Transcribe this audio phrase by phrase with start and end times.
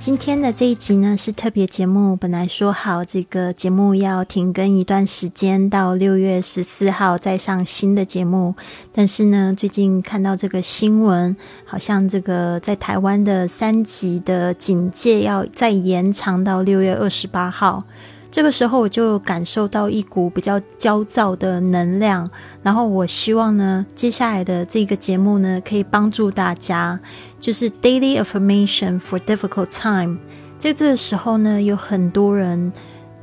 [0.00, 8.54] 今天的这一集呢是特别节目，本来说好这个节目要停更一段时间，到六月十四号再上新的节目。
[8.94, 11.36] 但是呢，最近看到这个新闻，
[11.66, 17.84] 好像这个在台湾的三级的警戒要再延长到六月二十八号。
[18.30, 22.30] 这个时候我就感受到一股比较焦躁的能量，
[22.62, 27.00] 然后我希望呢，接下来的这个节目呢，可以帮助大家，
[27.40, 30.18] 就是 daily affirmation for difficult time。
[30.58, 32.72] 在这个时候呢，有很多人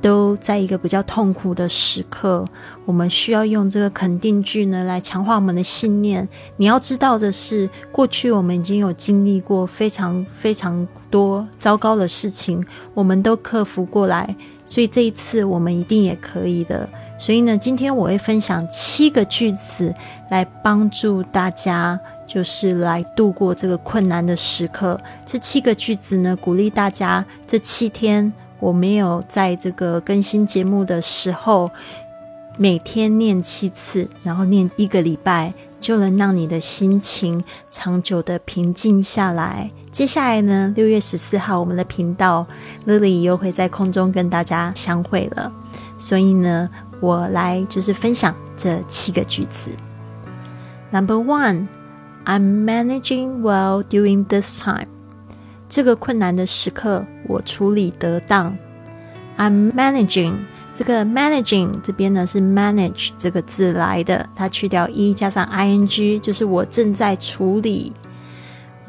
[0.01, 2.45] 都在一个比较痛苦的时刻，
[2.83, 6.27] 我们需要用这个肯定句呢来强化我们的信念。
[6.57, 14.35] 你要知道的是，过去我们已经有经历过非常非常多糟糕的事情，我们都克服过来。
[14.67, 16.87] 所以这一次我们一定也可以的。
[17.17, 19.91] 所以呢，今天我会分享七个句子
[20.29, 25.01] 来帮助大家，就是来度过这个困难的时刻。
[25.25, 31.71] 这七个句子呢，鼓励大家这七天我没有在这个更新节目的时候，
[32.57, 39.71] 每天念七次，然后念一个礼拜，就能让你的心情长久的平静下来。
[39.91, 42.45] 接下来呢，六月十四号，我们的频道
[42.85, 45.51] Lily 又会在空中跟大家相会了。
[45.97, 49.69] 所以呢，我来就是分享这七个句子。
[50.91, 51.67] Number one,
[52.25, 54.87] I'm managing well during this time。
[55.69, 58.57] 这个困难的时刻，我处理得当。
[59.37, 60.33] I'm managing，
[60.76, 67.92] 这个 managing 这边呢是 manage 这个字来的，它去掉 e 加上 ing，就是我正在处理。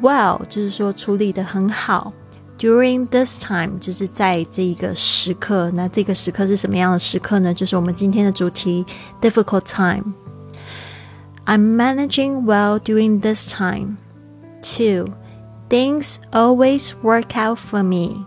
[0.01, 2.13] Well，就是说处理的很好。
[2.57, 5.71] During this time，就是在这个时刻。
[5.71, 7.53] 那这个时刻是什么样的时刻呢？
[7.53, 8.85] 就是我们今天的主题：
[9.21, 13.97] difficult time。I'm managing well during this time.
[14.61, 15.09] Two,
[15.69, 18.25] things always work out for me.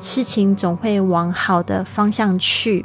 [0.00, 2.84] 事情总会往好的方向去。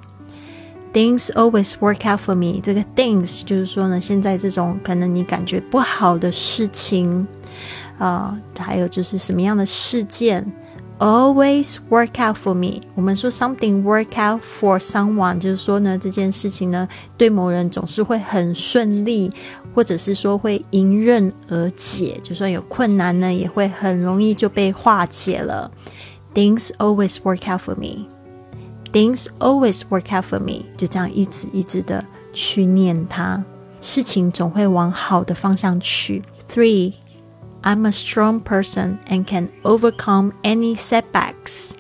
[0.93, 2.61] Things always work out for me.
[2.61, 7.27] 这个 things 就是说呢，现在这种可能你感觉不好的事情。
[7.97, 10.45] 啊，还有就是什么样的事件
[10.99, 12.81] ，always work out for me。
[12.93, 16.87] 我们说 something work out for someone，就是说呢，这件事情呢，
[17.17, 19.31] 对某人总是会很顺利，
[19.73, 22.19] 或者是说会迎刃而解。
[22.21, 25.71] 就算有困难呢，也会很容易就被化解了。
[26.34, 28.06] Things always work out for me.
[28.92, 30.66] Things always work out for me。
[30.76, 33.44] 就这样一直一直的去念它，
[33.80, 36.22] 事情总会往好的方向去。
[36.48, 41.72] Three。I'm a strong person and can overcome any setbacks.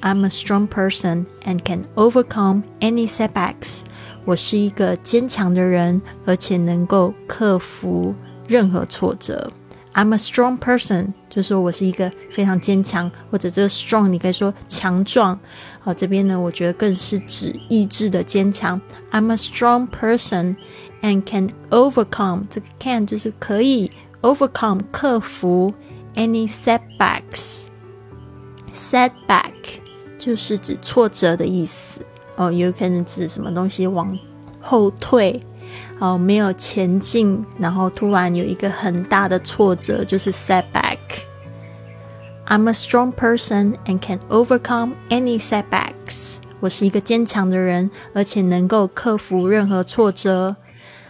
[0.00, 3.82] I'm a strong person and can overcome any setbacks.
[4.24, 8.14] 我是一个坚强的人，而且能够克服
[8.48, 9.52] 任何挫折。
[9.93, 15.39] I'm a strong person，就说我是一个非常坚强，或者这个 strong 你可以说强壮。
[15.79, 18.79] 好，这边呢，我觉得更是指意志的坚强。
[19.11, 20.55] I'm a strong person
[21.01, 23.91] and can overcome，这个 can 就是可以。
[24.21, 25.73] overcome 克服
[26.13, 27.65] any setbacks。
[28.71, 29.51] setback
[30.19, 34.15] 就是指挫折的意思哦，有可能指什么东西往
[34.61, 35.41] 后退
[36.01, 40.97] 哦，没有前进，然后突然有一个很大的挫折，就是 setback。
[42.47, 46.37] I'm a strong person and can overcome any setbacks。
[46.59, 50.55] 我是一个坚强的人，而且能够克服任何挫折。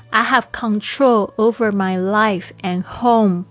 [0.09, 3.45] I have control over my life and home，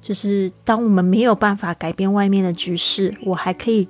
[0.00, 3.88] 就是当我们没有办法改变外面的局势，我还可以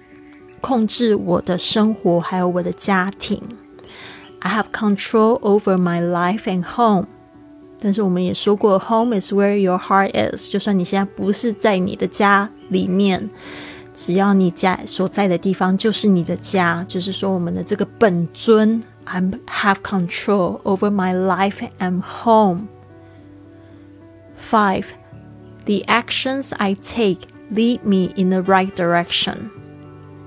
[0.62, 3.42] 控制我的生活，还有我的家庭。
[4.39, 7.07] I have control over my life and home。
[7.79, 10.49] 但是我们也说过，home is where your heart is。
[10.49, 13.29] 就算你现在不是在你的家里面，
[13.93, 16.85] 只要你家所在的地方就是你的家。
[16.87, 18.81] 就是说，我们的这个本尊。
[19.07, 22.67] I have control over my life and home.
[24.41, 24.85] 5.
[25.65, 29.51] The actions I take lead me in the right direction.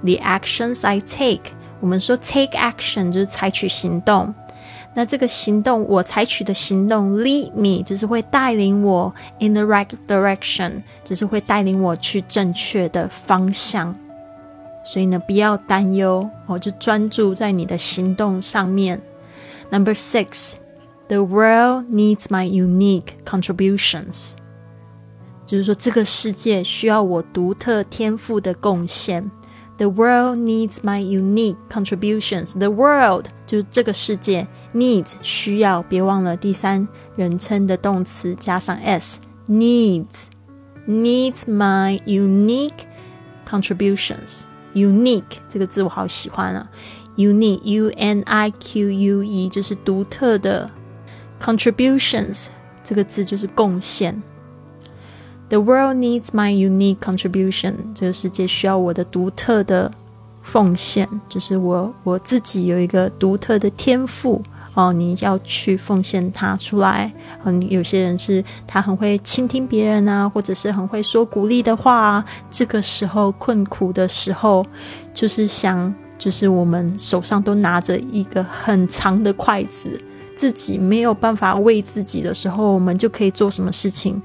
[0.05, 1.53] The actions I take，
[1.84, 4.34] 我们说 take action 就是采取行动。
[4.94, 13.94] 那这个行动，我采取的行动 lead me 就是会带领我 in the right direction，就是会带领我去正确的方向。
[14.86, 19.02] 所以呢，不要担忧哦，就专注在你的行动上面。
[19.70, 20.54] Number six,
[21.10, 24.36] the world needs my unique contributions。
[25.46, 29.30] 就是说，这个世界需要我独特天赋的贡献。
[29.77, 32.59] The world needs my unique contributions.
[32.59, 40.27] The world 就是这个世界，needs 需要，别忘了第三人称的动词加上 s needs
[40.89, 42.87] needs my unique
[43.49, 44.43] contributions.
[44.75, 46.69] Unique 这个字我好喜欢啊，
[47.17, 50.71] unique u n i q u e 就是独特的，
[51.41, 52.49] contributions
[52.83, 54.21] 这个字就是贡献。
[55.54, 57.76] The world needs my unique contribution。
[57.94, 59.92] 这个世界需要我的独特的
[60.42, 64.42] 奉献，就是我我自己有一个独特的天赋
[64.74, 67.14] 哦，你要去奉献它出来。
[67.44, 72.26] 嗯，有些人是他很会倾听别人啊，或者是很会说鼓励的话啊。
[72.50, 74.66] 这个时候困苦的时候，
[75.14, 80.02] 就是想，就是我们手上都拿着一个很长的筷子，
[80.36, 84.20] 自己没有办法喂自己的时候，我们就可以做什么事情？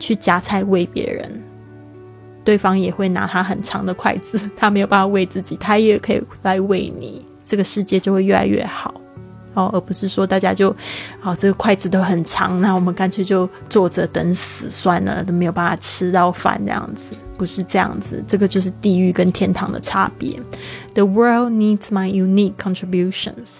[0.00, 1.40] 去夹菜喂别人，
[2.42, 8.92] 对方也会拿他很长的筷子， 他没有办法喂自己，他也可以来喂你，这个世界就会越来越好
[9.54, 10.74] 哦，而不是说大家就，
[11.22, 20.30] 哦，这个筷子都很长，那我们干脆就坐着等死算了，都没有办法吃到饭这样子，不是这样子，这个就是地狱跟天堂的差别。
[20.94, 23.58] The world needs my unique contributions.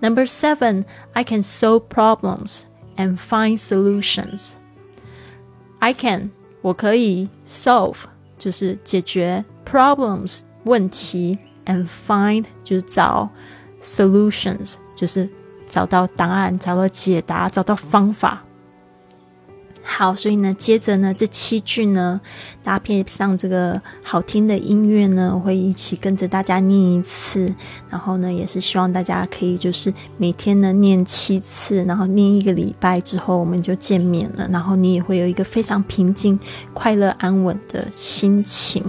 [0.00, 2.62] Number seven, I can solve problems
[2.96, 4.57] and find solutions.
[5.80, 6.30] I can，
[6.60, 7.96] 我可以 solve，
[8.38, 13.28] 就是解决 problems 问题，and find 就是找
[13.80, 15.28] solutions，就是
[15.68, 18.42] 找到答案，找到解答，找到方法。
[19.90, 22.20] 好，所以呢，接着呢，这七句呢，
[22.62, 27.52] 搭配上这个好听的音乐呢，我会一起跟着大家念一次。
[27.88, 34.46] 然后呢，也是希望大家可以就是每天呢念七次，然后念一个礼拜之后，我们就见面了。
[34.52, 36.38] 然后你也会有一个非常平静、
[36.74, 38.84] 快乐、安稳的心情。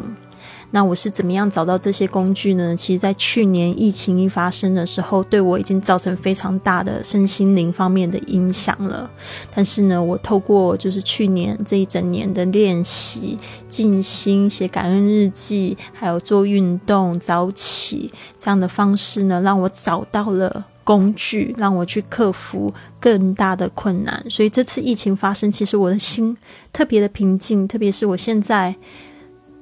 [0.71, 2.75] 那我是怎么样找到这些工具呢？
[2.75, 9.09] 其实，在去年疫情一发生的时候，对我已经造成非常大的身心灵方面的影响了。
[9.51, 13.35] 但是呢，我透过就是去年这一整年的练习、
[13.67, 24.23] 静心、写感恩日记，还有做运动、早起这样的方式呢，让我找到了工具，让我去克服更大的困难。
[24.29, 26.37] 所以这次疫情发生，其实我的心
[26.71, 28.75] 特别的平静，特别是我现在。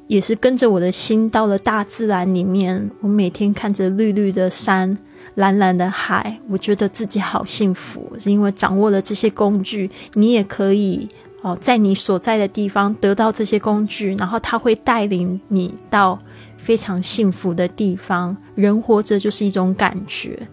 [0.08, 4.98] 也是跟着我的心到了大自然里面，我每天看着绿绿的山、
[5.36, 9.92] 蓝蓝的海，我觉得自己好幸福，是因为掌握了这些工具。
[10.14, 11.10] 你也可以
[11.42, 16.18] 哦，在你所在的地方得到这些工具，然后它会带领你到
[16.58, 18.36] 非常幸福的地方。
[18.56, 20.48] 人活着就是一种感觉，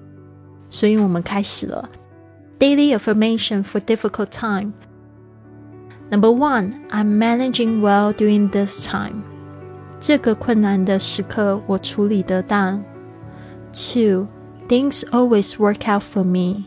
[0.69, 1.89] 所以我们开始了
[2.59, 4.73] daily affirmation for difficult time.
[6.11, 9.23] Number one, I'm managing well during this time.
[10.00, 12.82] 这个困难的时刻，我处理得当。
[13.74, 14.28] Two,
[14.68, 16.64] things always work out for me.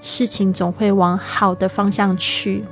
[0.00, 2.64] 事情总会往好的方向去。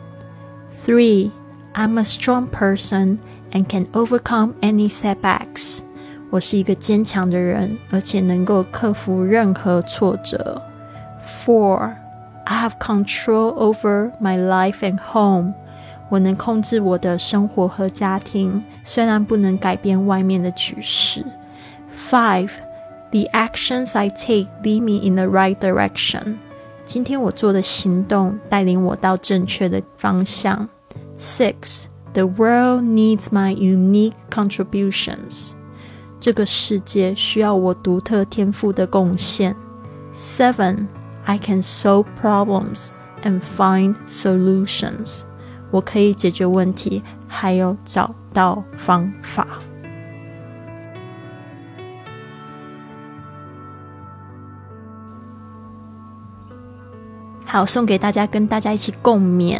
[0.85, 1.31] Three,
[1.75, 3.19] I'm a strong person
[3.53, 5.81] and can overcome any setbacks.
[6.31, 10.61] 我是一个坚强的人，而且能够克服任何挫折。
[11.25, 11.93] Four,
[12.44, 15.55] I have control over my life and home.
[16.08, 21.25] 我能控制我的生活和家庭，虽然不能改变外面的局势。
[21.96, 22.51] Five,
[23.11, 26.37] the actions I take lead me in the right direction.
[26.84, 30.69] 今天我做的行动带领我到正确的方向。
[31.19, 35.53] Six, the world needs my unique contributions.
[36.20, 39.55] 这个世界需要我独特天赋的贡献。
[40.15, 40.87] Seven,
[41.25, 42.89] I can solve problems
[43.23, 45.23] and find solutions.
[45.71, 49.47] 我可以解决问题，还有找到方法。
[57.52, 59.60] 好，送给大家，跟大家一起共勉。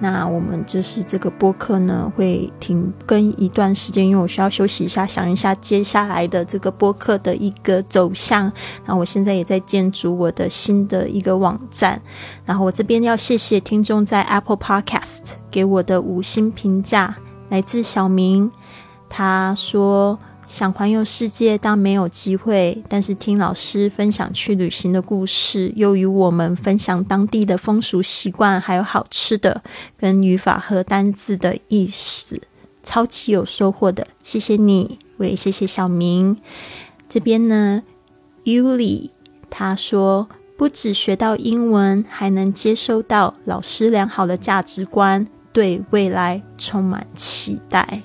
[0.00, 8.52] 那我们就是这个播客呢，会停更一段时间，因为我需要休息一下，想一下接下来的这个播客的一个走向。
[8.84, 11.98] 那我现在也在建筑我的新的一个网站。
[12.44, 15.20] 然后我这边要谢谢听众在 Apple Podcast
[15.50, 17.16] 给我的五星评价，
[17.48, 18.52] 来自小明，
[19.08, 20.18] 他说。
[20.52, 22.84] 想环游世界，但没有机会。
[22.86, 29.62] 但是听老师分享去旅行的故事，又与我们分享当地的风俗习惯，还有好吃的
[29.96, 32.38] 跟语法和单字的意思，
[32.82, 34.06] 超级有收获的。
[34.22, 34.98] 谢谢你。
[35.16, 36.36] 我也谢谢小明。
[37.08, 37.82] 这边呢
[38.44, 39.08] ，Yuli
[39.48, 40.28] 他说，
[40.58, 48.02] 不止学到英文，还能接收到老师良好的价值观，对未来充满期待，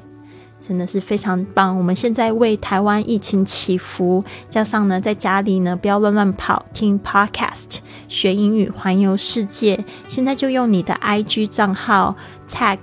[0.68, 1.78] 真的是非常棒。
[1.78, 7.78] 我们现在为台湾疫情祈福，加上呢，在家里呢不要乱乱跑，听 Podcast
[8.10, 9.86] 学英语，环游世界。
[10.10, 12.18] 现在就用你的 IG 账号
[12.50, 12.80] tag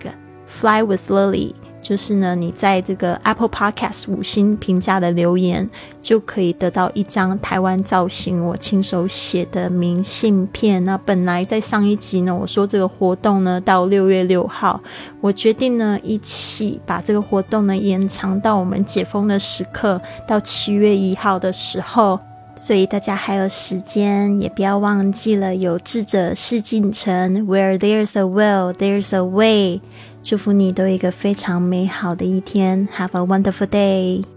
[0.49, 1.53] Fly with Lily。
[1.85, 5.69] 就是呢，你在这个 Apple Podcast 五星评价的留言，
[6.01, 10.83] 就可以得到一张台湾造型我亲手写的明信片。
[10.87, 14.81] 那本来在上一集呢，我说这个活动呢到六月六号，
[15.21, 22.19] 我决定呢一起把这个活动呢延长到我们解封的时刻，到七月一号的时候。
[22.57, 29.81] 所以大家还有时间，也不要忘记了，有志者事竟成，Where there's a will, there's a way。
[30.25, 34.34] 祝福你都有一个非常美好的一天，Have a wonderful day。